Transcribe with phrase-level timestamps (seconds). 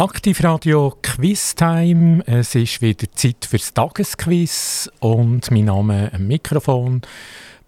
[0.00, 2.22] Aktivradio Quiztime.
[2.24, 7.02] Es ist wieder Zeit fürs Tagesquiz und mein Name am Mikrofon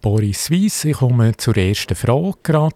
[0.01, 0.83] Boris Weiss.
[0.83, 2.75] Ich komme zur ersten Frage gerade.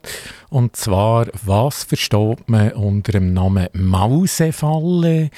[0.49, 5.31] Und zwar, was versteht man unter dem Namen Mausefalle?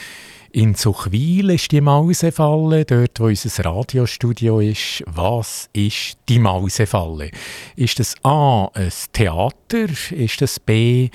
[0.52, 5.04] In Zuchwil ist die Mausefalle, dort wo unser Radiostudio ist.
[5.06, 7.30] Was ist die Mausefalle?
[7.76, 9.86] Ist das A ein Theater?
[10.10, 11.10] Ist das B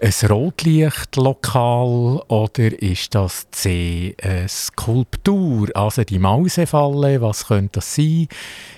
[0.00, 2.22] ein Rotlichtlokal?
[2.28, 5.68] Oder ist das C eine Skulptur?
[5.74, 8.28] Also die Mausefalle, was könnte das sein?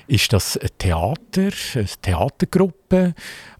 [0.07, 3.15] Ist das ein Theater, eine Theatergruppe?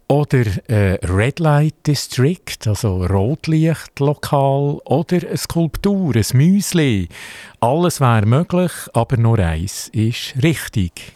[0.09, 7.07] Oder äh, Red Light District, also Rotlichtlokal oder eine Skulptur, ein Müsli.
[7.59, 11.13] Alles wäre möglich, aber nur eins ist richtig.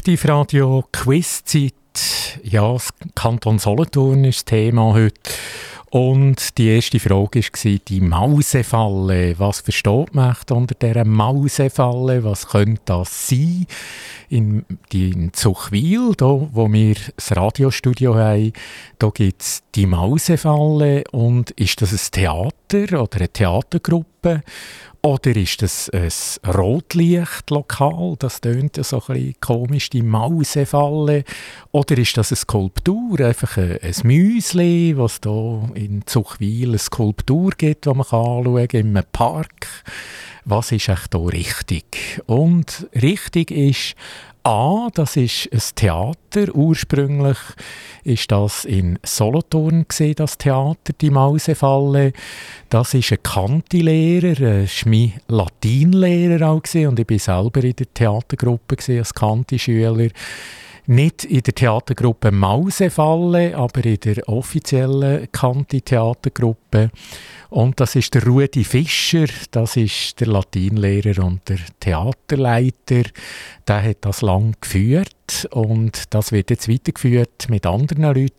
[0.00, 1.74] Aktivradio Quizzeit.
[2.42, 5.20] Ja, das Kanton Solothurn ist das Thema heute.
[5.90, 9.38] Und die erste Frage war die Mausefalle.
[9.38, 12.24] Was versteht man unter dieser Mausefalle?
[12.24, 13.66] Was könnte das sein?
[14.30, 18.54] In, in Zuchwil, da, wo wir das Radiostudio haben,
[18.98, 21.04] da gibt es die Mausefalle.
[21.10, 24.40] Und ist das ein Theater oder eine Theatergruppe?
[25.02, 26.10] Oder ist das ein
[26.46, 28.16] Rotlichtlokal?
[28.18, 31.24] Das tönt ja so ein bisschen komisch, die Mausefalle.
[31.72, 37.86] Oder ist das eine Skulptur, einfach ein, Müsli, was da in Zuchwil eine Skulptur gibt,
[37.86, 39.68] die man anschauen kann, in einem Park?
[40.44, 42.20] Was ist echt hier richtig?
[42.26, 43.94] Und richtig ist
[44.42, 46.54] A, das ist ein Theater.
[46.54, 47.36] Ursprünglich
[48.04, 52.12] ist das in Solothurn gesehen, das Theater, die Mausefalle.
[52.70, 56.88] Das ist ein Kantilehrer, ein mein Latinlehrer auch gewesen.
[56.88, 60.08] und ich bin selber in der Theatergruppe gewesen, als Kantischüler.
[60.90, 66.90] Nicht in der Theatergruppe Mausefalle, aber in der offiziellen Kanti-Theatergruppe.
[67.48, 73.04] Und das ist der Rudi Fischer, das ist der Latinlehrer und der Theaterleiter.
[73.68, 75.14] Der hat das lang geführt
[75.50, 78.34] und das wird jetzt weitergeführt mit anderen Leuten.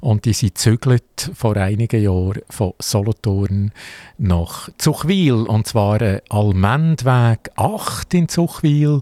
[0.00, 3.72] Und die sind zügelt vor einigen Jahren von Solothurn
[4.18, 5.34] nach Zuchwil.
[5.46, 9.00] Und zwar Almendweg 8 in Zuchwil.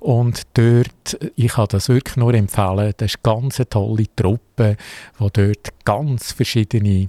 [0.00, 4.76] Und dort, ich kann das wirklich nur empfehlen, das ist eine ganz tolle Truppe,
[5.18, 7.08] die dort ganz verschiedene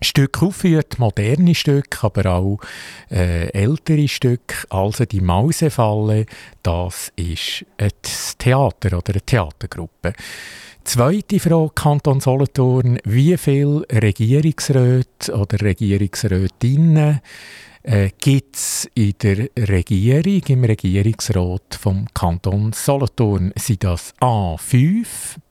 [0.00, 2.58] Stücke aufführt, moderne Stücke, aber auch
[3.10, 4.56] äh, ältere Stücke.
[4.68, 6.26] Also die Mausefalle,
[6.62, 7.90] das ist ein
[8.38, 10.12] Theater oder eine Theatergruppe.
[10.84, 12.98] Zweite Frage, Kanton Solothurn.
[13.04, 17.20] Wie viele Regierungsräte oder Regierungsrätinnen
[17.82, 23.52] äh, gibt es in der Regierung, im Regierungsrat vom Kanton Solothurn?
[23.56, 25.06] Sind das A5,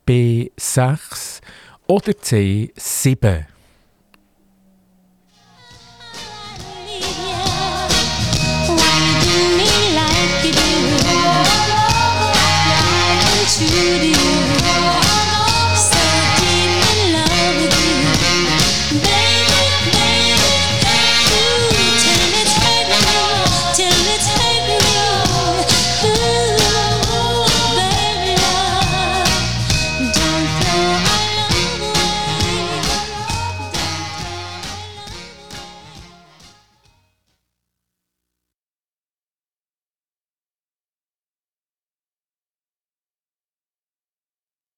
[0.07, 1.41] B6
[1.87, 3.54] oder C7?
[13.57, 14.04] to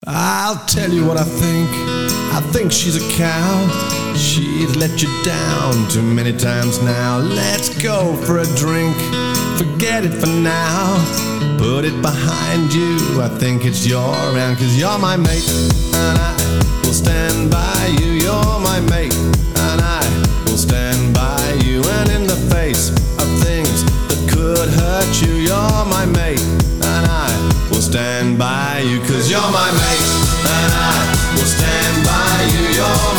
[0.09, 1.69] I'll tell you what I think.
[2.31, 4.13] I think she's a cow.
[4.15, 7.18] She's let you down too many times now.
[7.18, 8.95] Let's go for a drink.
[9.57, 10.95] Forget it for now.
[11.59, 13.21] Put it behind you.
[13.21, 15.50] I think it's your round, cause you're my mate.
[15.94, 18.12] And I will stand by you.
[18.12, 19.13] You're my mate.
[19.13, 20.01] And I
[20.45, 21.83] will stand by you.
[21.83, 26.66] And in the face of things that could hurt you, you're my mate.
[27.88, 30.12] Stand by you, cause you're my mate.
[30.44, 33.16] And I will stand by you, you're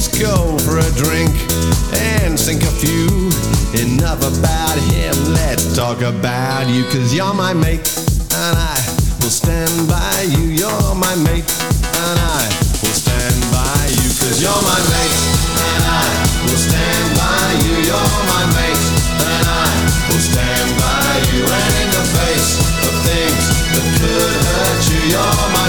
[0.00, 1.28] Let's go for a drink
[1.92, 3.28] and sink a few.
[3.76, 7.84] Enough about him, let's talk about you, cause you're my mate.
[8.32, 8.80] And I
[9.20, 11.44] will stand by you, you're my mate.
[12.00, 12.48] And I
[12.80, 15.20] will stand by you, cause you're my mate.
[15.68, 16.08] And I
[16.48, 18.84] will stand by you, you're my mate.
[19.20, 19.68] And I
[20.08, 22.56] will stand by you, and in the face
[22.88, 23.44] of things
[23.76, 25.59] that could hurt you, you're my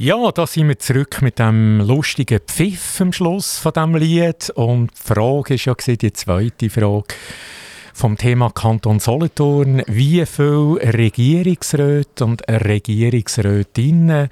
[0.00, 4.48] Ja, da sind wir zurück mit dem lustigen Pfiff am Schluss von dem Lied.
[4.50, 7.16] Und die Frage ist ja die zweite Frage
[7.94, 9.82] vom Thema Kanton Solothurn.
[9.86, 14.28] Wie viele Regierungsräte und Regierungsrätinnen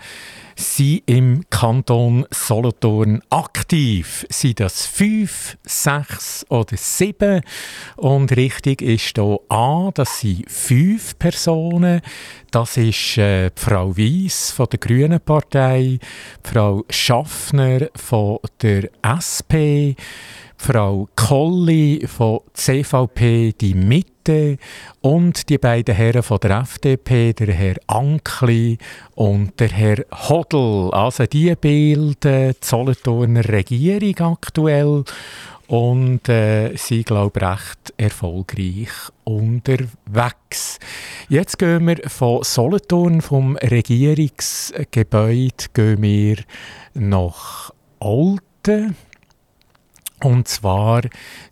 [0.56, 4.26] sind im Kanton Solothurn aktiv?
[4.30, 7.42] Sind das fünf, sechs oder sieben?
[7.96, 12.00] Und richtig ist hier A, das sind fünf Personen.
[12.50, 15.98] Das ist äh, Frau Weiss von der Grünen Partei,
[16.42, 19.94] Frau Schaffner von der SP,
[20.58, 24.56] Frau Colli von CVP Die Mitte
[25.00, 28.78] und die beiden Herren von der FDP, der Herr Ankli
[29.14, 30.90] und der Herr Hodl.
[30.92, 35.04] Also die bilden die Solothurner Regierung aktuell
[35.68, 38.90] und äh, sind, glaube recht erfolgreich
[39.24, 40.78] unterwegs.
[41.28, 46.36] Jetzt gehen wir von Solothurn, vom Regierungsgebäude, gehen wir
[46.94, 48.96] nach Olten.
[50.22, 51.02] Und zwar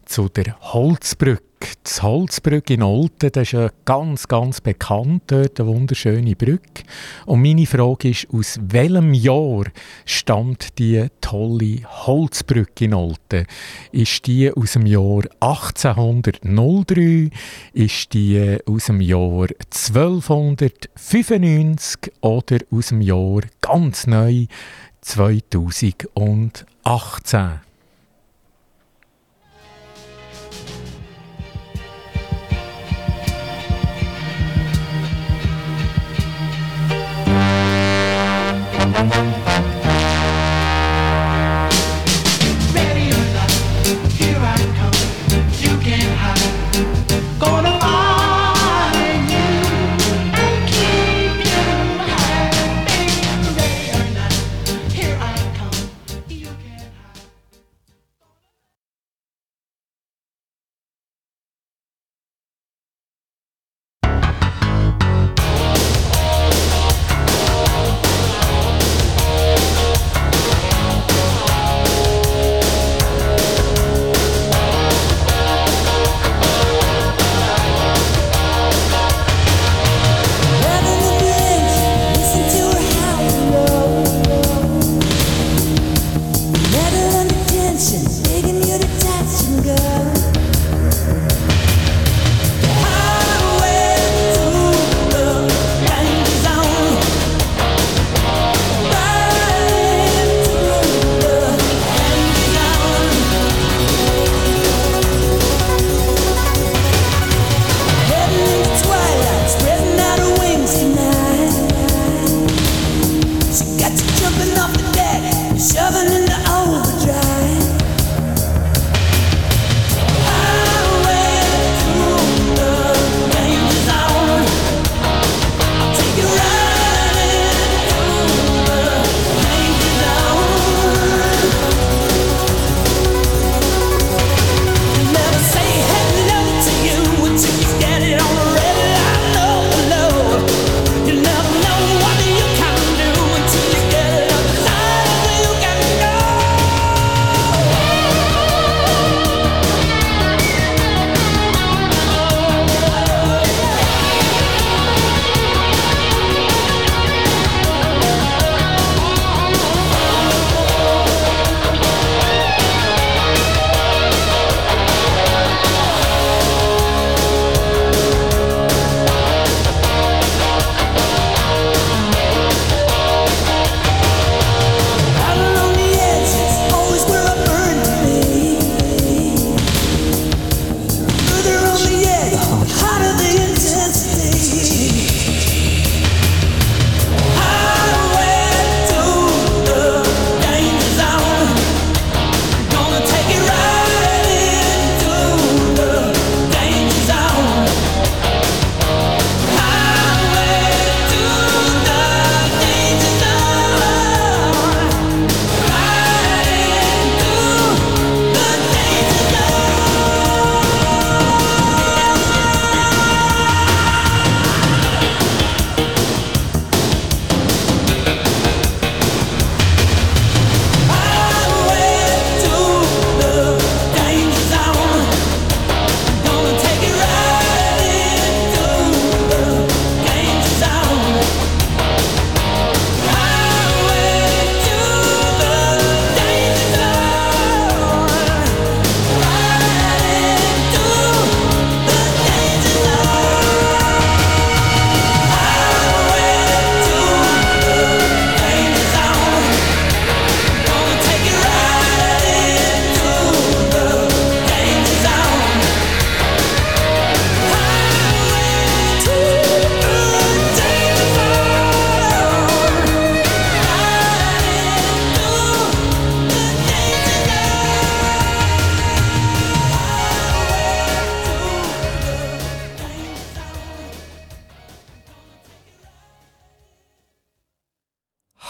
[0.07, 1.43] zu der Holzbrücke.
[1.83, 6.83] Das Holzbrücke in Olten, das ist ja ganz, ganz bekannt dort, eine wunderschöne Brücke.
[7.25, 9.65] Und meine Frage ist, aus welchem Jahr
[10.05, 13.47] stammt die tolle Holzbrücke in Olten?
[13.93, 17.31] Ist die aus dem Jahr 1803?
[17.73, 22.13] Ist die aus dem Jahr 1295?
[22.21, 24.45] Oder aus dem Jahr ganz neu
[25.01, 27.64] 2018?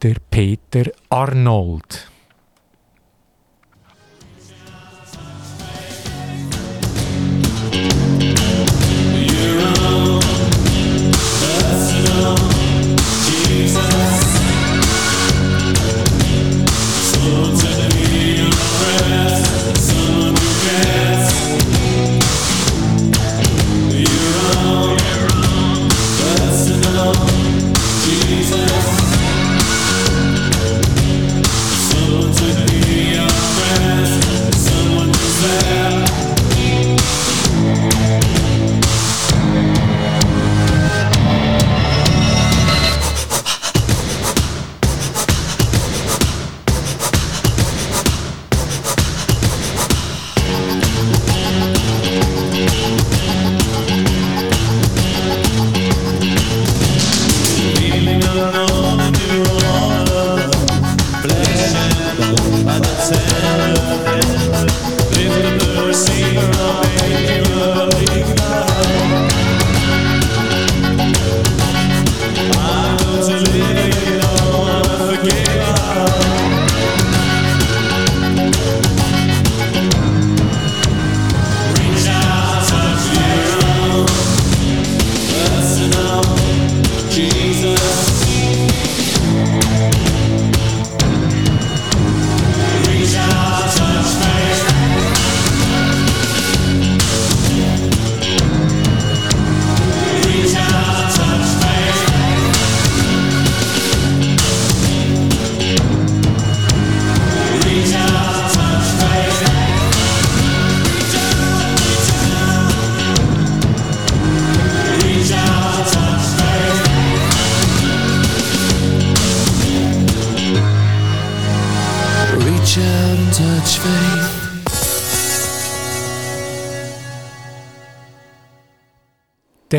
[0.00, 2.08] der Peter Arnold?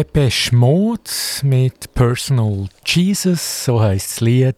[0.01, 1.11] Depeche Mode
[1.43, 4.55] mit Personal Jesus, so heißt das Lied.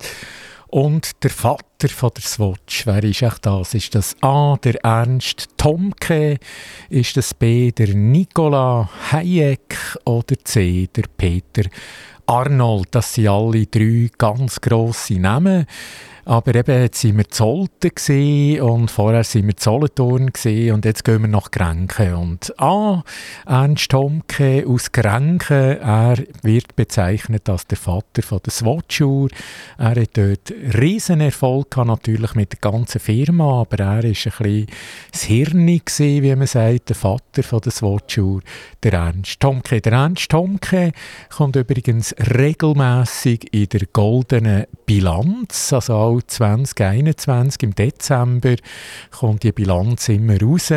[0.68, 3.74] Und der Vater von der Swatch, wer ist echt das?
[3.74, 6.38] Ist das A, der Ernst Tomke?
[6.90, 9.98] Ist das B, der Nikola Hayek?
[10.06, 11.70] Oder C, der Peter
[12.26, 12.88] Arnold?
[12.92, 15.66] Das sind alle drei ganz grosse Namen.
[16.26, 20.32] Aber eben, jetzt sind wir Zolten und vorher sind wir Zollenturn
[20.72, 22.14] und jetzt gehen wir nach Grenken.
[22.14, 23.04] Und ah,
[23.46, 29.28] Ernst Tomke aus Grenken, er wird bezeichnet als der Vater von der Swatchur.
[29.78, 34.12] Er hat dort riesen Erfolg gehabt, natürlich mit der ganzen Firma, aber er war ein
[34.12, 34.68] bisschen
[35.12, 38.42] das Hirn gewesen, wie man sagt, der Vater von der Swatchur,
[38.82, 39.82] der Ernst Tomke.
[39.82, 40.94] Der Ernst Tomke
[41.36, 48.56] kommt übrigens regelmäßig in der goldenen Bilanz, also auch 2021 im Dezember
[49.12, 50.72] kommt die Bilanz immer raus.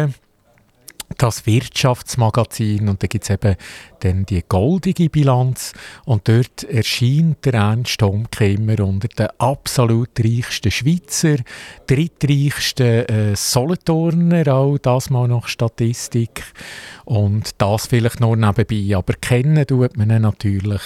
[1.19, 3.57] das Wirtschaftsmagazin und da gibt es eben
[4.01, 5.73] dann die goldige Bilanz.
[6.05, 11.37] Und dort erscheint der Ernst Tomke immer unter den absolut reichsten Schweizer,
[11.87, 16.45] drittreichsten äh, Solothurner, auch das mal nach Statistik.
[17.05, 20.83] Und das vielleicht nur nebenbei, aber kennen tut man ihn natürlich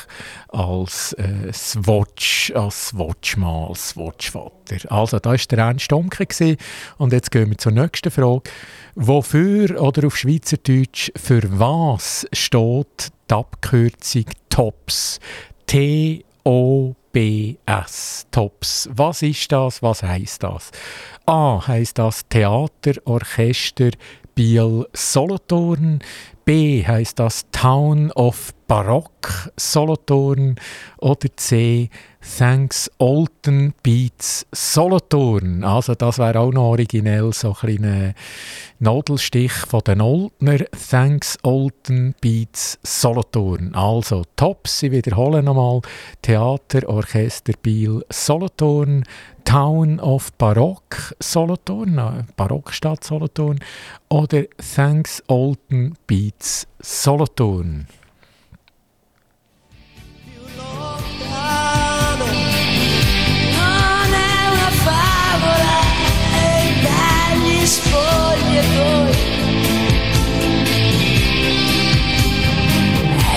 [0.48, 4.76] als äh, Swatch, als Watchmann, als Watchvater.
[4.90, 6.26] Also da war der Ernst Tomke
[6.98, 8.42] und jetzt gehen wir zur nächsten Frage.
[8.94, 15.20] Wofür oder auf Schweizerdeutsch für was steht die Abkürzung TOPS?
[15.66, 16.26] T-O-B-S.
[18.30, 18.88] TOPS.
[18.92, 19.82] Was ist das?
[19.82, 20.70] Was heißt das?
[21.26, 23.90] A heißt das Theater, Orchester,
[24.34, 26.00] Biel, Solothurn.
[26.44, 30.54] B heißt das Town of Barock, Solothurn.
[30.98, 31.90] Oder C
[32.38, 35.64] Thanks Olden Beats Solothurn.
[35.64, 38.14] Also das wäre auch noch originell, so ein kleiner
[38.78, 40.58] Nadelstich von den Oldner.
[40.88, 43.74] Thanks Olden Beats Solothurn.
[43.74, 45.80] Also Tops, ich wiederhole nochmal.
[46.22, 49.02] Theater, Orchester, Biel, Solothurn.
[49.44, 53.58] Town of Barock Solothurn, äh, Barockstadt Solothurn.
[54.10, 54.44] Oder
[54.76, 57.88] Thanks Olden Beats Solothurn.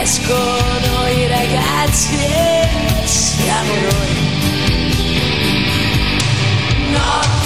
[0.04, 4.14] Escono i ragazzi e siamo noi.
[6.92, 7.43] Notti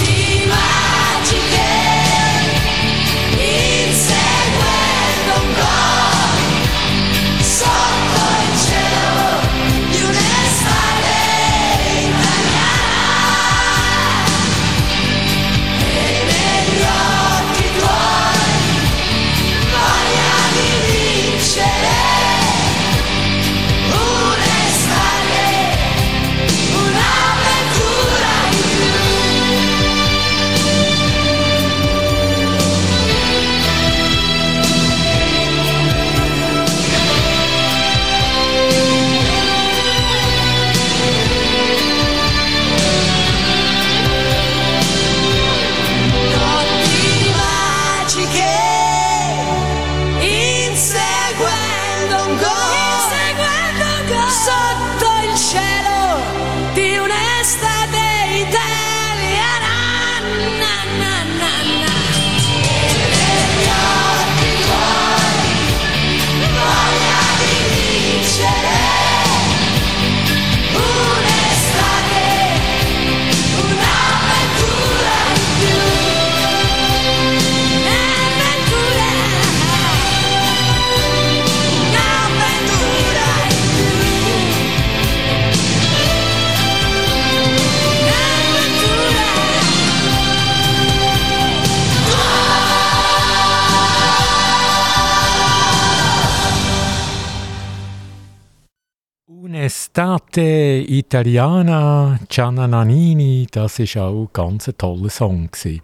[100.28, 105.48] Un'estate italiana, Gianna Nannini, das ist auch ein ganz toller Song.
[105.50, 105.80] Gewesen.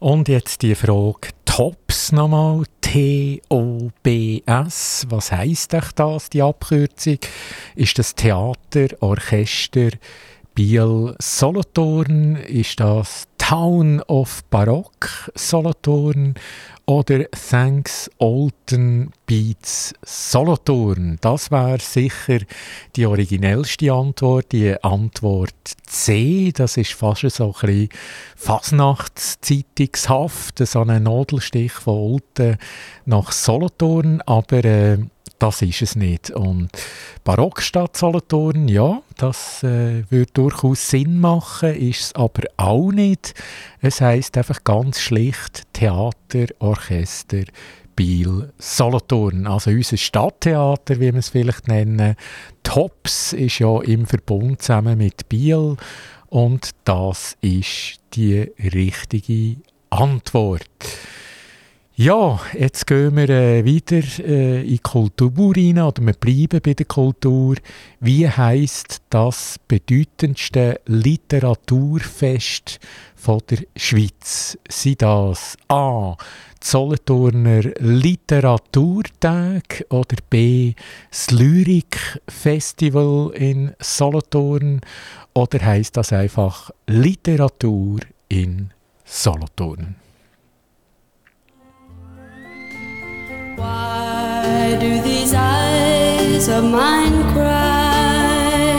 [0.00, 3.46] Und jetzt die Frage TOPS nochmal, T-O-B-S,
[5.08, 7.18] was heisst euch das, die Abkürzung?
[7.76, 9.90] Ist das Theater, Orchester,
[10.54, 12.36] Biel, Solothurn?
[12.36, 16.34] Ist das Town of Barock, Solothurn?
[16.88, 21.18] Oder Thanks Olden Beats Solothurn?
[21.20, 22.38] Das wäre sicher
[22.96, 26.50] die originellste Antwort, die Antwort C.
[26.50, 27.90] Das ist fast so ein bisschen
[28.36, 32.56] Fasnachtszeitungshaft, so ein Nadelstich von Olten
[33.04, 34.96] nach Solothurn, aber äh,
[35.38, 36.30] das ist es nicht.
[36.30, 36.70] Und
[37.24, 43.34] Barockstadt Solothurn, ja, das äh, würde durchaus Sinn machen, ist es aber auch nicht.
[43.80, 47.44] Es heißt einfach ganz schlicht Theater, Orchester,
[47.94, 49.46] Biel, Solothurn.
[49.46, 52.16] Also unser Stadttheater, wie wir es vielleicht nennen.
[52.62, 55.76] Tops ist ja im Verbund zusammen mit Biel
[56.28, 59.56] und das ist die richtige
[59.90, 60.68] Antwort.
[62.00, 66.74] Ja, jetzt gehen wir äh, wieder äh, in die Kultur rein, oder wir bleiben bei
[66.74, 67.56] der Kultur.
[67.98, 72.78] Wie heißt das bedeutendste Literaturfest
[73.16, 74.56] von der Schweiz?
[74.68, 76.14] Sind das A.
[76.62, 80.74] Solothurner Literaturtag oder B.
[81.10, 84.82] das Lyrik-Festival in Solothurn
[85.34, 88.70] oder heißt das einfach Literatur in
[89.04, 89.96] Solothurn?
[93.58, 98.78] Why do these eyes of mine cry?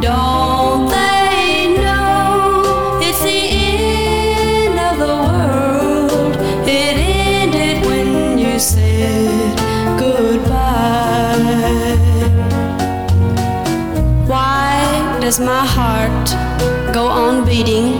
[0.00, 6.36] Don't they know it's the end of the world?
[6.68, 6.96] It
[7.34, 9.58] ended when you said
[9.98, 11.18] goodbye.
[14.28, 16.28] Why does my heart
[16.94, 17.99] go on beating?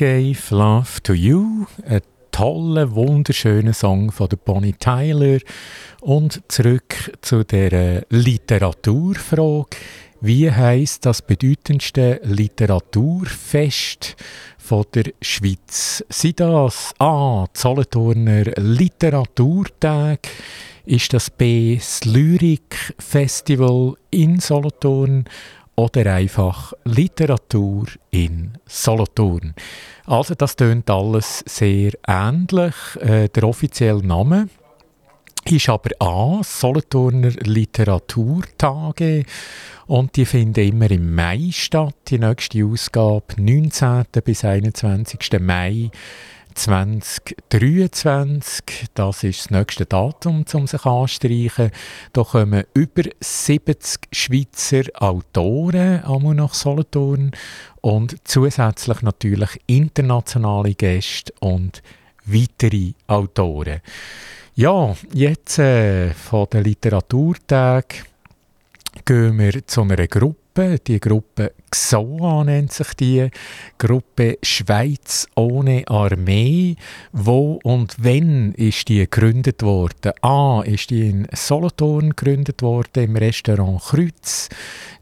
[0.00, 2.00] Gave Love to You, ein
[2.32, 5.40] toller, wunderschöner Song von der Bonnie Tyler.
[6.00, 9.76] Und zurück zu der Literaturfrage.
[10.22, 14.16] Wie heißt das bedeutendste Literaturfest
[14.56, 16.02] von der Schweiz?
[16.08, 17.44] Sind das A.
[17.52, 20.20] Solothurner Literaturtag?
[20.86, 21.76] Ist das B.
[21.76, 25.26] das Lyrik Festival in Solothurn?
[25.80, 29.54] Oder einfach Literatur in Solothurn.
[30.04, 32.74] Also das tönt alles sehr ähnlich.
[33.00, 34.48] Äh, der offizielle Name
[35.46, 39.24] ist aber A, Solothurner Literaturtage
[39.86, 41.94] und die finden immer im Mai statt.
[42.08, 44.04] Die nächste Ausgabe 19.
[44.22, 45.40] bis 21.
[45.40, 45.90] Mai
[46.60, 51.70] 2023, das ist das nächste Datum, um sich anzustreichen.
[52.12, 57.30] Da kommen über 70 Schweizer Autoren einmal nach Solothurn
[57.80, 61.82] und zusätzlich natürlich internationale Gäste und
[62.26, 63.80] weitere Autoren.
[64.54, 68.04] Ja, jetzt äh, von den Literaturtagen
[69.06, 70.78] gehen wir zu einer Gruppe Gruppe.
[70.86, 73.28] Die Gruppe XOA nennt sich die.
[73.78, 76.76] Gruppe Schweiz ohne Armee.
[77.12, 80.12] Wo und wann ist die gegründet worden?
[80.20, 80.60] A.
[80.62, 84.50] ist die in Solothurn gegründet worden, im Restaurant Kreuz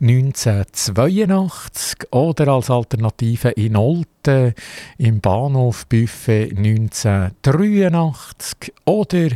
[0.01, 4.55] 1982 oder als Alternative in Olten
[4.99, 9.31] im Bahnhof Buffet 1983 oder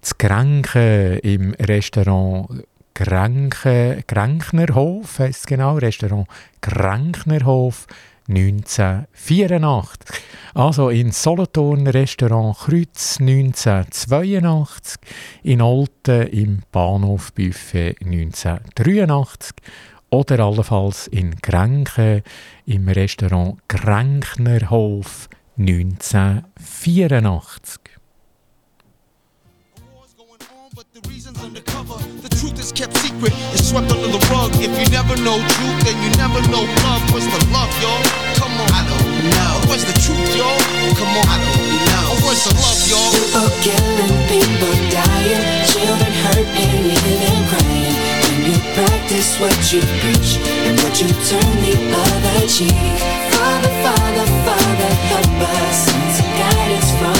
[0.00, 6.28] zu Grenken im Restaurant Grenke, Grenknerhof, heisst genau, Restaurant
[6.60, 7.86] Grenknerhof
[8.28, 10.22] 1984.
[10.54, 14.98] Also in Solothurn Restaurant Kreuz 1982,
[15.42, 19.54] in Olten im Bahnhof Buffet 1983
[20.10, 22.22] oder allenfalls in Grenke
[22.66, 27.80] im Restaurant Grenknerhof 1984.
[32.40, 34.48] Truth is kept secret and swept under the rug.
[34.56, 37.04] If you never know truth, then you never know love.
[37.12, 38.00] What's the love, y'all?
[38.40, 38.68] Come on.
[38.72, 39.52] I don't know.
[39.68, 40.56] What's the truth, y'all?
[40.96, 41.26] Come on.
[41.28, 42.08] I don't know.
[42.24, 43.12] What's the love, y'all?
[43.12, 47.96] People killing, people dying, children hurt and you hear them crying.
[48.24, 52.72] When you practice what you preach and what you turn the other cheek.
[53.36, 55.76] Father, Father, Father, help us.
[55.84, 57.19] Send some guidance from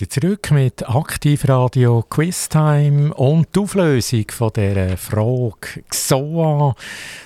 [0.00, 6.76] wieder zurück mit Aktivradio Quiztime und die Auflösung von der Frage XOA.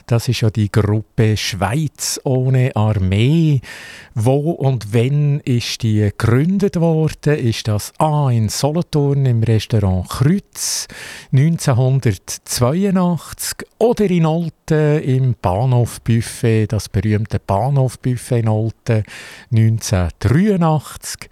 [0.07, 3.61] Das ist ja die Gruppe Schweiz ohne Armee.
[4.15, 7.39] Wo und wann ist die gegründet worden?
[7.39, 10.89] Ist das A in Solothurn im Restaurant Kreuz
[11.33, 19.05] 1982 oder in Olten im Bahnhofbuffet, das berühmte Bahnhofbuffet in Olten
[19.51, 21.29] 1983?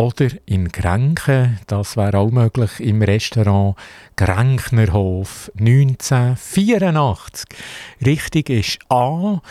[0.00, 3.76] Oder in Grenken, das wäre auch möglich, im Restaurant
[4.16, 7.44] Grenknerhof 1984.
[8.06, 9.42] Richtig ist A.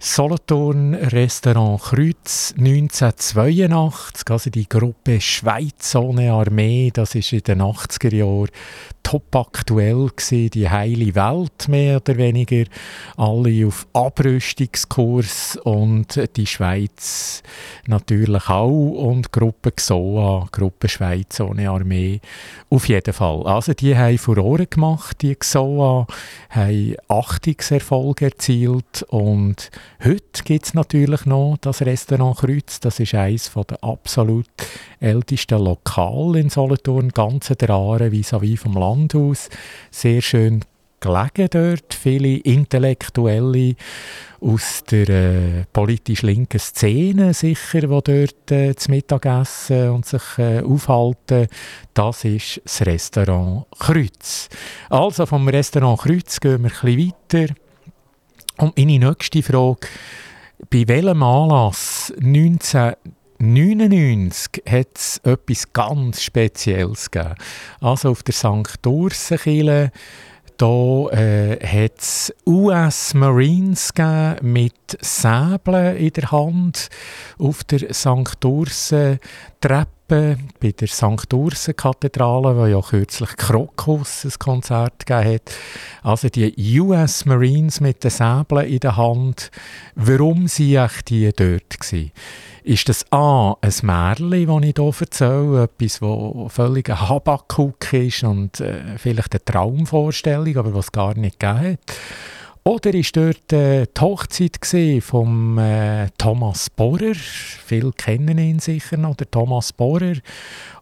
[0.00, 8.14] Solothurn Restaurant Kreuz 1982, also die Gruppe Schweiz ohne Armee, das ist in den 80er
[8.14, 8.48] Jahren
[9.02, 12.64] top aktuell gewesen, die heile Welt mehr oder weniger,
[13.16, 17.42] alle auf Abrüstungskurs und die Schweiz
[17.86, 22.20] natürlich auch und Gruppe XOA, Gruppe Schweiz ohne Armee,
[22.68, 23.46] auf jeden Fall.
[23.46, 26.06] Also die haben Furore gemacht, die XOA,
[26.50, 29.70] haben Achtungserfolge erzielt und
[30.04, 34.46] heute gibt es natürlich noch das Restaurant Kreuz, das ist eines der absolut
[35.00, 39.48] ältesten Lokale in Solothurn, ganz der Aare vis-à-vis vom Land Landhaus.
[39.90, 40.64] Sehr schön
[41.00, 41.94] gelegen dort.
[41.94, 43.76] Viele Intellektuelle
[44.40, 50.22] aus der äh, politisch linken Szene sicher, die dort äh, zu Mittag essen und sich
[50.38, 51.48] äh, aufhalten.
[51.94, 54.48] Das ist das Restaurant Kreuz.
[54.90, 57.54] Also vom Restaurant Kreuz gehen wir ein bisschen weiter.
[58.58, 59.86] Und meine nächste Frage,
[60.70, 62.94] bei welchem Anlass 19
[63.40, 67.36] 1999 hat es etwas ganz Spezielles gegeben.
[67.80, 68.84] Also auf der St.
[68.84, 69.92] Ursenkirche
[70.56, 73.92] da äh, hat es US Marines
[74.42, 76.88] mit Säbeln in der Hand
[77.38, 78.44] auf der St.
[78.44, 79.20] Ursen
[79.60, 81.32] Treppe bei der St.
[81.32, 85.52] Ursen Kathedrale, wo ja kürzlich Krokus ein Konzert gegeben hat.
[86.02, 89.50] Also die US Marines mit den Säbeln in der Hand.
[89.94, 92.12] Warum sind die dort gewesen?
[92.64, 98.24] Ist das A, ein Märchen, das ich hier erzähle, etwas, das völlig ein Habakuk ist
[98.24, 101.78] und äh, vielleicht eine Traumvorstellung, aber was gar nicht gegeben hat?
[102.68, 107.14] Oder war dort äh, die Hochzeit von äh, Thomas Bohrer?
[107.14, 110.16] Viele kennen ihn sicher noch, der Thomas Bohrer.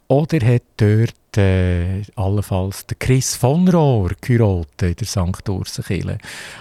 [0.08, 5.48] Oder hat dort äh, allenfalls der Chris von Rohr geheiratet in der St.
[5.48, 6.18] Ursenkirche.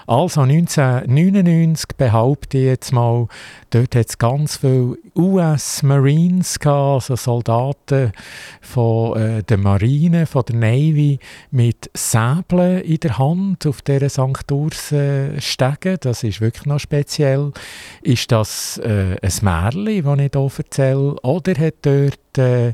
[0.07, 3.27] Also 1999 behaupte ich jetzt mal,
[3.69, 8.11] dort hat es ganz viele US Marines gehabt, also Soldaten
[8.61, 11.19] von äh, der Marine, von der Navy
[11.51, 14.51] mit Säbeln in der Hand auf dieser St.
[14.51, 15.97] Ursen Stege.
[15.97, 17.51] Das ist wirklich noch speziell.
[18.01, 21.15] Ist das äh, ein Märchen, das ich hier erzähle?
[21.21, 22.73] Oder hat dort äh,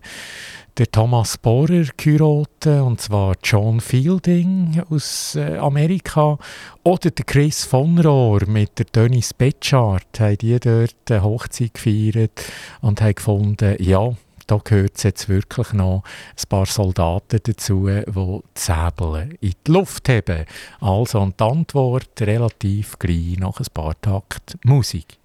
[0.78, 6.38] der Thomas Bohrer geheiratet, und zwar John Fielding aus äh, Amerika,
[6.84, 12.44] oder der Chris von Rohr mit der Dennis Betschart, haben die dort eine Hochzeit gefeiert
[12.82, 14.14] und haben gefunden, ja,
[14.48, 20.10] da gehört es jetzt wirklich noch ein paar Soldaten dazu, die Säbel in die Luft
[20.10, 20.46] haben.
[20.82, 25.21] Also, und die Antwort relativ gleich nach ein paar Takt Musik.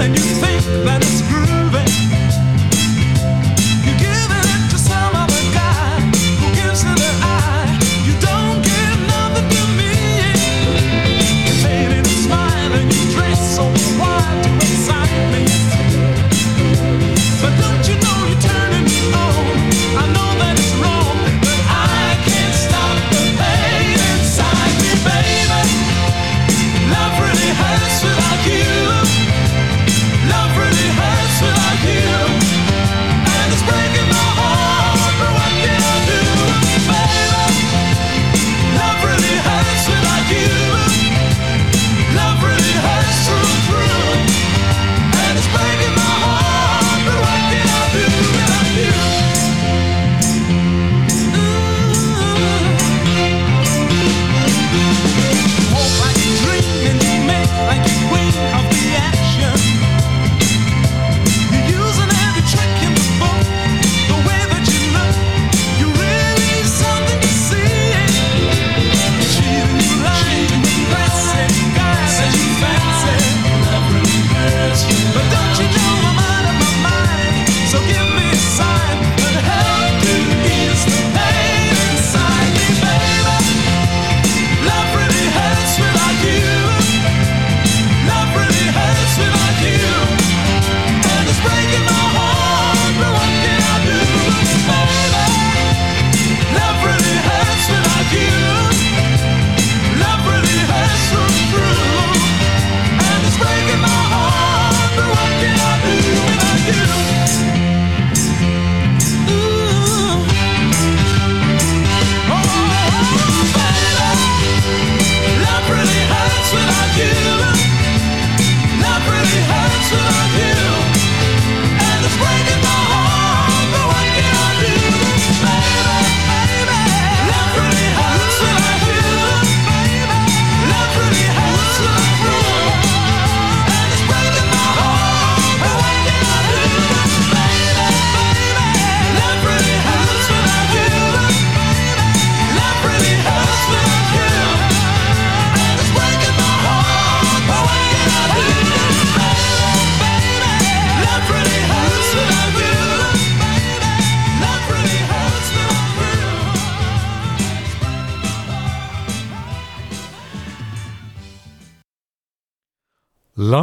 [0.00, 1.25] and you think that it's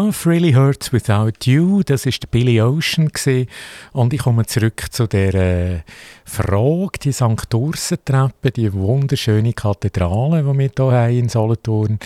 [0.04, 3.48] Love Really Hurts Without You, das ist Billy Ocean gewesen.
[3.94, 5.80] und ich komme zurück zu der äh,
[6.26, 7.54] Frage, die St.
[7.54, 12.00] Ursen-Treppe, die wunderschöne Kathedrale, die wir hier haben in Solothurn,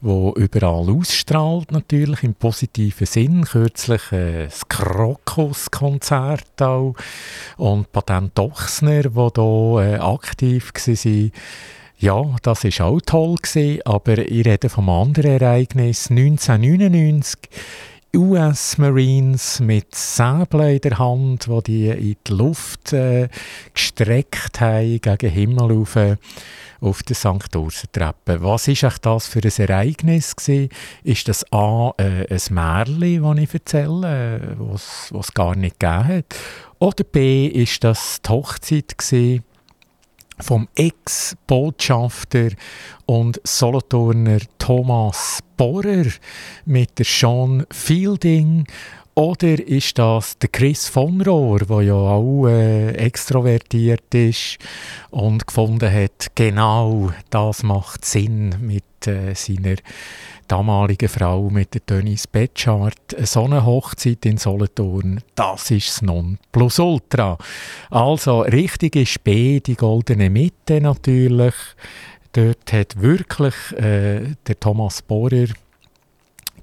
[0.00, 3.44] die überall ausstrahlt natürlich im positiven Sinn.
[3.44, 6.96] Kürzlich äh, das Krokus-Konzert auch
[7.56, 11.30] und Patent Ochsner, die hier äh, aktiv waren
[11.98, 17.38] ja, das ist auch toll gewesen, aber ich rede vom anderen Ereignis 1999.
[18.16, 23.28] US Marines mit Säbeln in der Hand, wo die in die Luft äh,
[23.72, 26.16] gestreckt haben gegen Himmel auf, äh,
[26.80, 27.56] auf der St.
[27.56, 28.40] Ursen-Treppe.
[28.40, 30.68] Was echt das für ein Ereignis gewesen?
[31.02, 36.06] Ist das A, äh, ein Märchen, das ich erzähle, äh, was es gar nicht gegeben
[36.06, 36.36] hat?
[36.78, 39.42] Oder B, ist das die Hochzeit gewesen,
[40.40, 42.50] vom Ex-Botschafter
[43.06, 46.06] und Solothurner Thomas Bohrer
[46.64, 48.66] mit der Sean Fielding
[49.14, 54.58] oder ist das der Chris von Rohr, der ja auch äh, extrovertiert ist
[55.10, 59.76] und gefunden hat, genau das macht Sinn mit äh, seiner
[60.48, 63.16] damaligen Frau, mit der Denise Betschart.
[63.22, 67.38] So eine Hochzeit in Solothurn, das ist das Nonplusultra.
[67.90, 71.54] Also richtig ist die goldene Mitte natürlich.
[72.32, 75.46] Dort hat wirklich äh, der Thomas Bohrer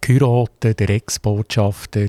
[0.01, 2.07] geheiratet, der Ex-Botschafter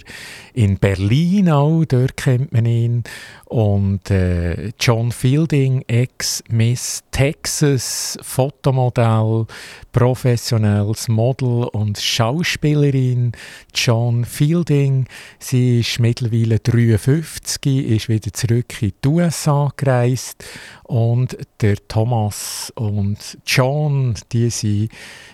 [0.55, 3.05] in Berlin auch, dort kennt man ihn.
[3.53, 9.44] Und äh, John Fielding, Ex-Miss Texas, Fotomodell,
[9.92, 13.32] professionelles Model und Schauspielerin.
[13.74, 15.07] John Fielding,
[15.38, 20.42] sie ist mittlerweile 53, ist wieder zurück in die USA gereist.
[20.84, 24.88] Und der Thomas und John, die sind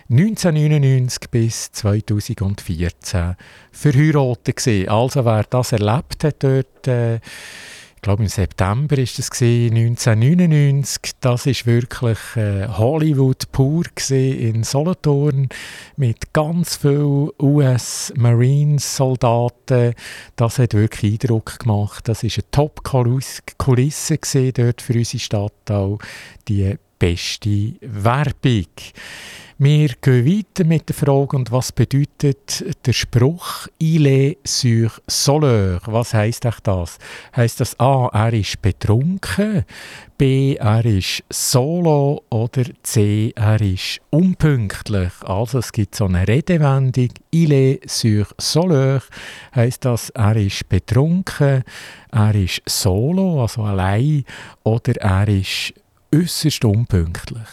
[0.09, 3.37] 1999 bis 2014
[3.71, 4.89] verheiratet gewesen.
[4.89, 7.21] Also wer das erlebt hat dort, äh,
[7.99, 15.49] ich glaube im September ist es 1999, das ist wirklich äh, Hollywood pur in Solothurn
[15.97, 19.95] mit ganz vielen US Marines Soldaten.
[20.37, 22.07] Das hat wirklich Eindruck gemacht.
[22.07, 24.17] Das ist eine Top-Kulisse
[24.53, 25.99] dort für unsere Stadt auch
[26.47, 28.67] die beste Werbung.
[29.61, 35.81] Wir gehen weiter mit der Frage, und was bedeutet der Spruch «Il est sur soleur»?
[35.85, 36.97] Was heisst echt das?
[37.35, 39.65] Heißt das A, er ist betrunken,
[40.17, 45.11] B, er ist solo oder C, er ist unpünktlich?
[45.25, 49.01] Also es gibt so eine Redewendung «Il est sur soleur»,
[49.53, 51.65] heisst das, er ist betrunken,
[52.13, 54.23] er ist solo, also allein,
[54.63, 55.73] oder er ist
[56.13, 57.47] äußerst unpünktlich.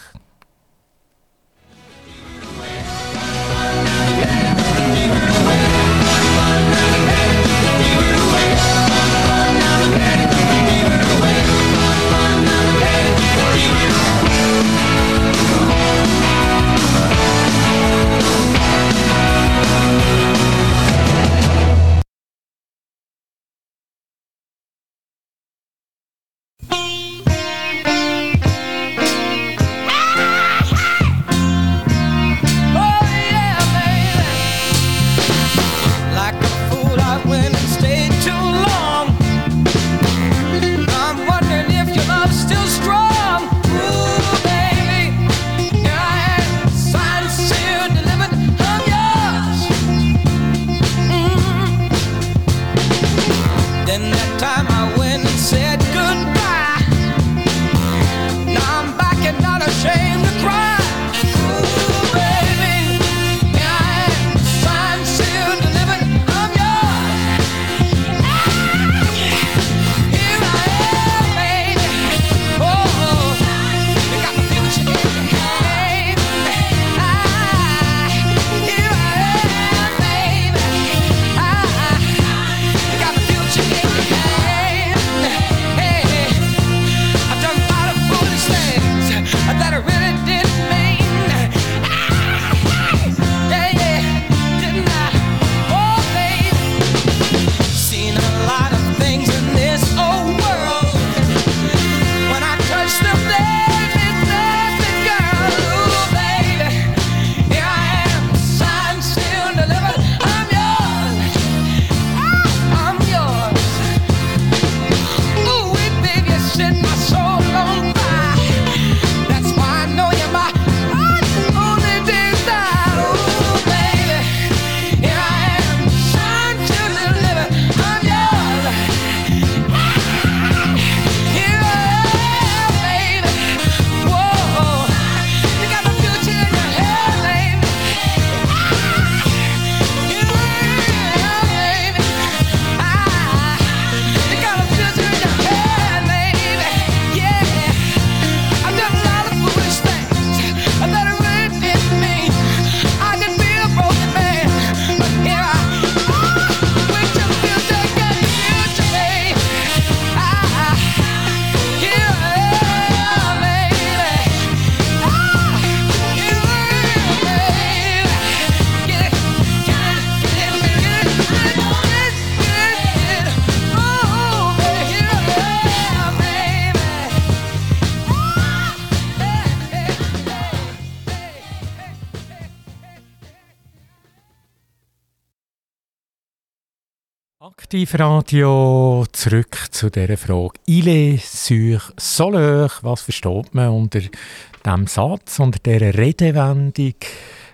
[187.77, 190.53] Aktivradio, zurück zu dieser Frage.
[190.65, 192.71] Il est sur Soleur.
[192.81, 196.95] Was versteht man unter diesem Satz, unter dieser Redewendung?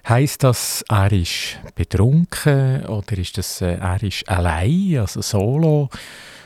[0.07, 5.89] Heißt das, er ist betrunken oder ist das, äh, er ist allein, also solo?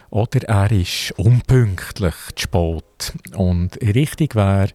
[0.09, 3.13] Oder er ist unpünktlich, zu spät.
[3.35, 4.69] Und richtig wäre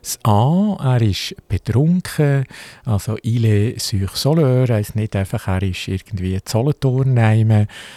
[0.00, 2.44] das A, er ist betrunken,
[2.84, 7.18] also il est sur Soleur, heisst nicht einfach, er ist irgendwie Solothurn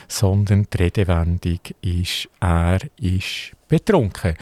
[0.07, 4.35] sondern die Redewendung ist, er ist betrunken.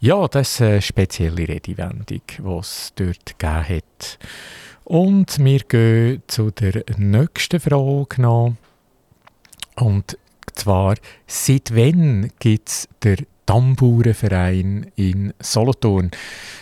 [0.00, 4.18] Ja, das ist eine spezielle Redewendung, die es dort gegeben hat.
[4.84, 8.54] Und wir gehen zu der nächsten Frage noch.
[9.76, 10.18] Und
[10.60, 10.94] zwar,
[11.26, 16.10] seit wann gibt es den Tamburenverein in Solothurn?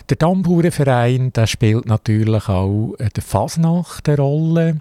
[0.08, 4.80] Der Tamburenverein der spielt natürlich auch der Fasnacht eine Rolle.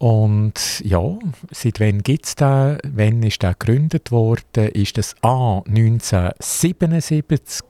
[0.00, 1.18] Und ja,
[1.50, 2.78] seit wann gibt es den?
[2.84, 4.70] Wann ist der gegründet worden?
[4.72, 7.66] Ist das A 1977?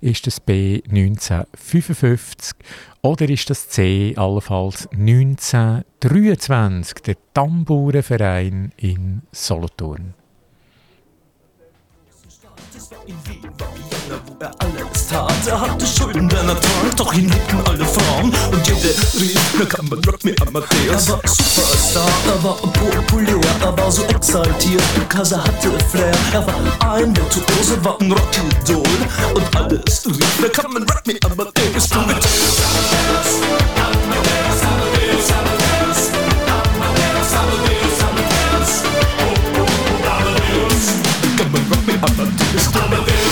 [0.00, 2.56] Ist das B 1955?
[3.02, 7.02] Oder ist das C allenfalls 1923?
[7.02, 10.14] Der Tamburenverein in Solothurn.
[13.06, 15.46] In Wien war Vienna, wo er alles tat.
[15.46, 18.32] Er hatte Schulden, denn er trank, doch ihn liebten alle Frauen.
[18.50, 21.08] Und jede rief, na kann man Rock Me Amadeus.
[21.08, 26.14] Er war Superstar, er war populär, er war so exaltiert, because er hatte Flair.
[26.32, 28.82] Er war ein Virtuose, war ein Rockidol.
[29.34, 31.88] Und alles rief, na kann man Rock Me Amadeus.
[31.90, 32.16] Du mit
[33.76, 35.63] Kann man
[41.94, 42.54] Rock Me Amadeus.
[42.56, 43.23] Es war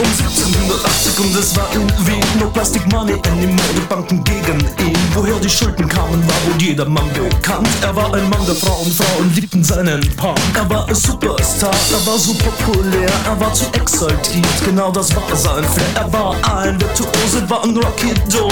[0.00, 4.96] um 1780 und es war in Wien No Plastic Money anymore, die Banken gegen ihn.
[5.14, 7.68] Woher die Schulden kamen, war wohl jedermann bekannt.
[7.82, 10.38] Er war ein Mann der Frauen, Frauen liebten seinen Punk.
[10.54, 15.36] Er war ein Superstar, er war so populär Er war zu exaltiert, genau das war
[15.36, 16.04] sein Flair.
[16.04, 18.50] Er war ein Virtuose, war ein Rocky Doll.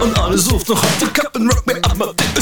[0.00, 2.37] Und alle suchten noch heute Captain Rock Me Amadeus Amadeus,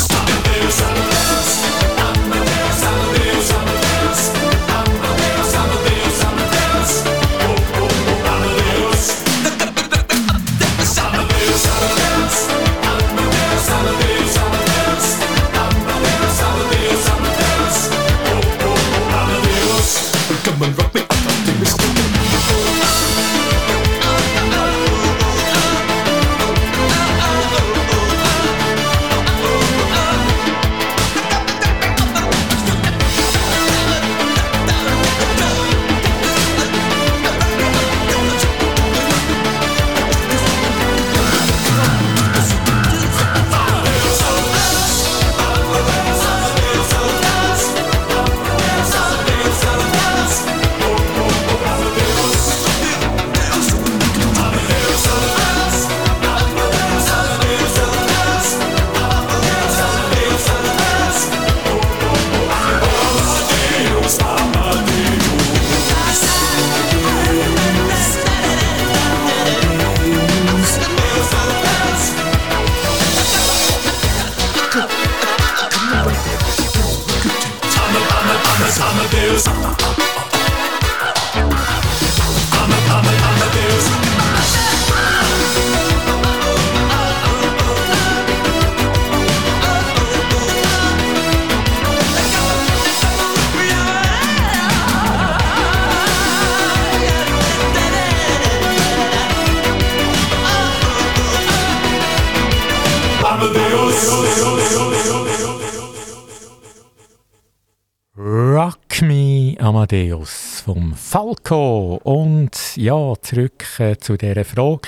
[109.96, 111.98] Amadeus vom Falco.
[112.04, 114.80] Und ja, zurück äh, zu dieser Frage.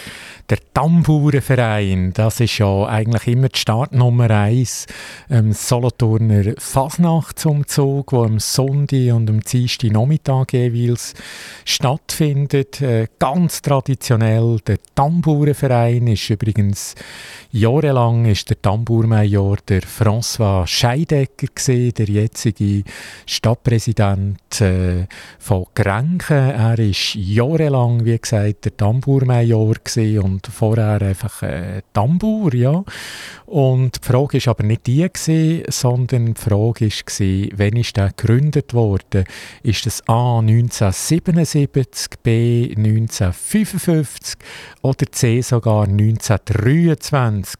[0.50, 4.86] Der Tamburenverein, das ist ja eigentlich immer die Startnummer eins.
[5.28, 11.12] Ähm, Solothurner Fasnachtsumzug, wo am Sonntag und am Dienstag Nachmittag jeweils
[11.66, 12.80] stattfindet.
[12.80, 14.58] Äh, ganz traditionell.
[14.66, 16.94] Der Tamburenverein ist übrigens
[17.50, 22.84] jahrelang ist der Tambourmajor der François Scheidecker gewesen, der jetzige
[23.26, 25.06] Stadtpräsident äh,
[25.38, 26.36] von Grenken.
[26.36, 26.84] Er war
[27.14, 29.76] jahrelang, wie gesagt, der Tambourmajor
[30.22, 32.84] und vorher einfach äh, Tambour, ja.
[33.46, 38.12] Und die Frage war aber nicht die, gewesen, sondern die Frage war, wann ist der
[38.16, 39.24] gegründet worden?
[39.62, 44.38] Ist das A 1977, B 1955
[44.82, 47.58] oder C sogar 1923?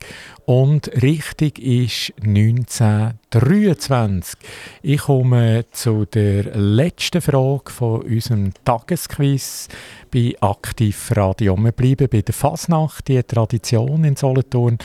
[0.49, 4.39] Und richtig ist 1923.
[4.81, 9.69] Ich komme zu der letzten Frage von unserem Tagesquiz
[10.11, 11.55] bei Aktivradio.
[11.59, 14.79] Wir bleiben bei der Fasnacht, die Tradition in Solothurn.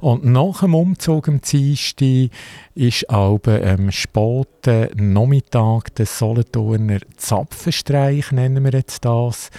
[0.00, 2.28] Und nach dem Umzug am Dienstag
[2.74, 9.50] ist auch am späten Nachmittag der Solothurner Zapfenstreich, nennen wir jetzt das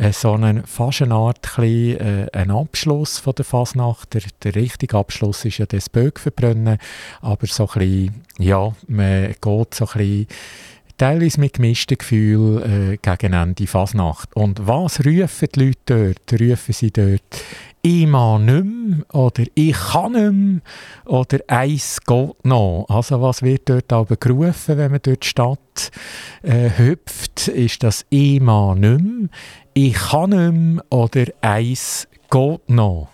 [0.00, 4.14] äh, so eine, fast eine Art klein, äh, ein Abschluss von der Fasnacht.
[4.14, 6.20] Der, der richtige Abschluss ist ja das Böck
[7.20, 10.26] aber so ein bisschen, ja, man geht so ein bisschen
[11.00, 14.36] teilweise mit gemischten Gefühlen äh, gegen Ende Fasnacht.
[14.36, 16.40] Und was rufen die Leute dort?
[16.40, 17.22] Rufen sie dort
[17.80, 20.60] «Ich mag nicht mehr» oder «Ich kann nicht mehr»
[21.06, 22.84] oder «Eins geht noch».
[22.90, 25.90] Also was wird dort aber gerufen, wenn man durch die Stadt
[26.42, 27.48] äh, hüpft?
[27.48, 29.28] Ist das «Ich mag nicht mehr»,
[29.72, 33.08] «Ich kann nicht mehr» oder «Eins geht noch».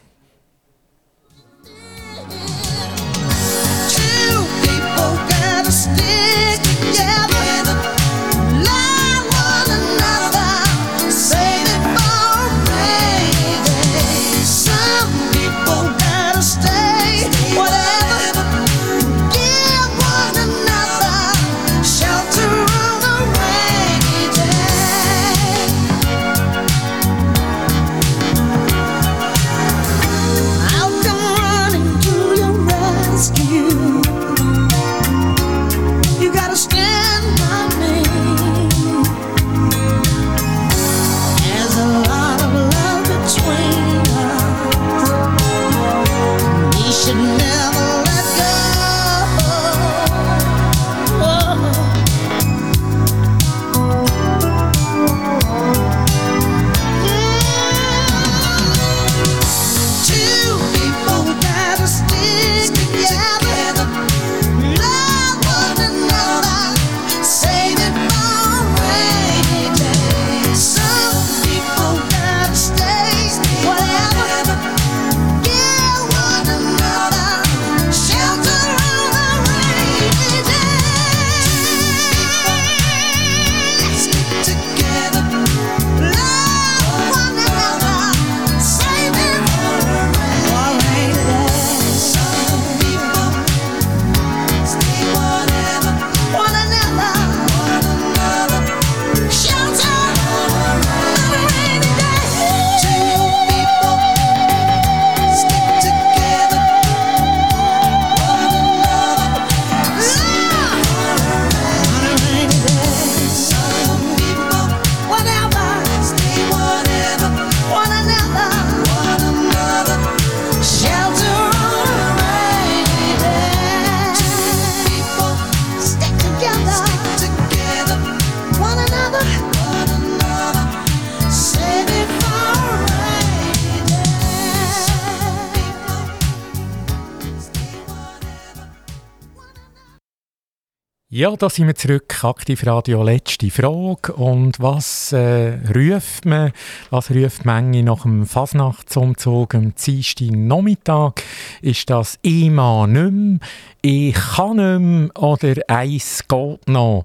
[141.26, 142.22] Ja, da sind wir zurück.
[142.22, 144.12] Aktivradio, letzte Frage.
[144.12, 146.52] Und was äh, ruft man,
[146.90, 151.24] was ruft Menge nach dem Fasnachtsumzug am Dienstag Nachmittag?
[151.62, 153.38] Ist das «Ich nicht mehr»,
[153.82, 157.04] «Ich kann nicht mehr» oder «Eins geht noch»?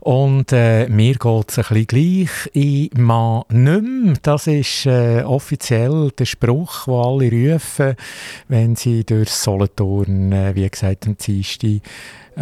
[0.00, 2.30] Und äh, mir geht es ein bisschen gleich.
[2.54, 7.96] «Ich mag nicht mehr», das ist äh, offiziell der Spruch, den alle rufen,
[8.48, 11.82] wenn sie durch Solothurn, äh, wie gesagt, am Dienstag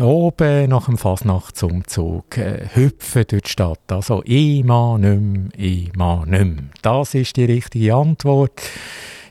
[0.01, 3.81] oben nach dem Fasnachtsumzug äh, hüpfen durch die Stadt.
[3.89, 6.65] Also «Ich mag nicht mehr, ich mag nicht mehr».
[6.83, 8.63] Das ist die richtige Antwort.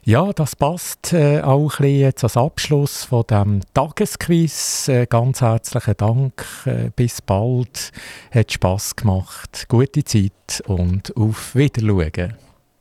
[0.03, 4.88] Ja, das passt äh, auch ein jetzt als Abschluss von dem Tagesquiz.
[4.88, 6.45] Äh, ganz herzlichen Dank.
[6.66, 7.91] Äh, bis bald.
[8.30, 9.66] Hat Spass gemacht.
[9.68, 12.36] Gute Zeit und auf Wiedersehen.